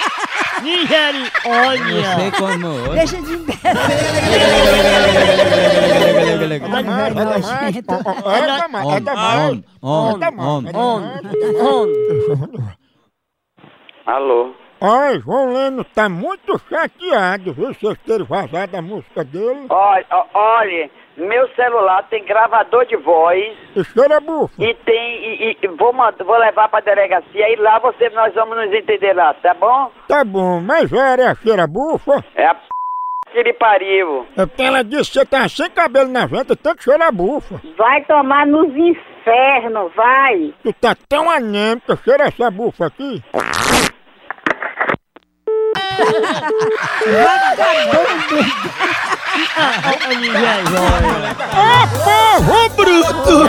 olha. 1.45 1.91
Eu 1.91 2.03
sei 2.19 2.31
como. 2.31 2.89
Deixa 2.93 3.21
de. 3.21 3.37
Alô? 14.05 14.53
Olha, 14.83 15.19
João 15.19 15.53
Leno 15.53 15.83
tá 15.83 16.09
muito 16.09 16.59
chateado, 16.67 17.53
viu? 17.53 17.71
Vocês 17.73 17.97
terem 18.05 18.25
vazado 18.25 18.75
a 18.75 18.81
música 18.81 19.23
dele. 19.23 19.67
Olha, 19.69 20.05
olha, 20.33 20.89
meu 21.17 21.47
celular 21.55 22.03
tem 22.09 22.23
gravador 22.25 22.85
de 22.85 22.95
voz 22.97 23.55
E 23.75 23.83
cheira 23.83 24.19
bufa. 24.19 24.53
e 24.63 24.73
tem. 24.73 25.23
E, 25.25 25.57
e- 25.61 25.67
vou, 25.77 25.93
mand- 25.93 26.15
vou 26.25 26.37
levar 26.37 26.69
pra 26.69 26.79
delegacia 26.79 27.49
e 27.51 27.55
lá 27.57 27.79
você, 27.79 28.09
nós 28.11 28.33
vamos 28.33 28.55
nos 28.57 28.73
entender 28.73 29.13
lá, 29.13 29.33
tá 29.35 29.53
bom? 29.53 29.91
Tá 30.07 30.23
bom, 30.23 30.59
mas 30.61 30.89
Vera 30.89 31.23
é 31.23 31.27
a 31.27 31.35
cheira 31.35 31.67
bufa? 31.67 32.23
É 32.35 32.45
a 32.47 32.55
p 32.55 32.61
que 33.31 33.43
lhe 33.43 33.53
pariu. 33.53 34.27
É 34.35 34.45
porque 34.45 34.61
ela 34.61 34.83
disse 34.83 35.11
que 35.11 35.19
você 35.19 35.25
tá 35.25 35.47
sem 35.47 35.69
cabelo 35.69 36.09
na 36.11 36.25
venta, 36.25 36.53
tanto 36.55 36.83
cheira 36.83 37.09
bufa. 37.11 37.61
Vai 37.77 38.03
tomar 38.03 38.45
nos 38.45 38.67
infernos, 38.75 39.93
vai. 39.95 40.53
Tu 40.63 40.73
tá 40.73 40.93
tão 41.07 41.29
anêmica, 41.29 41.97
cheira 42.03 42.25
essa 42.25 42.51
bufa 42.51 42.87
aqui. 42.87 43.23
Ô 51.53 51.87
povo 52.03 52.69
bruto! 52.75 53.45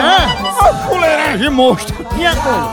Ô 0.61 0.88
fuleiragem 0.88 1.51
monstro! 1.51 2.07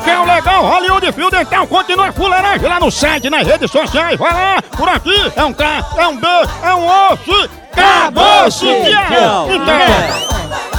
Quer 0.03 0.19
o 0.19 0.25
legal 0.25 0.63
Hollywood 0.63 1.11
Field? 1.11 1.35
Então 1.35 1.65
continua 1.67 2.09
a 2.09 2.13
fuleiragem 2.13 2.67
lá 2.67 2.79
no 2.79 2.91
site, 2.91 3.29
nas 3.29 3.47
redes 3.47 3.71
sociais. 3.71 4.17
Vai 4.17 4.31
lá, 4.31 4.61
por 4.61 4.87
aqui 4.87 5.31
é 5.35 5.43
um 5.43 5.53
K, 5.53 5.85
é 5.97 6.07
um 6.07 6.17
B, 6.17 6.27
é 6.63 6.75
um 6.75 6.85
osso. 6.85 7.49
Acabou-se! 7.71 8.65
Tchau! 8.65 9.47
Então, 9.51 10.78